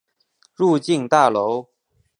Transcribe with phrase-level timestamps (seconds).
[0.55, 1.69] 入境大楼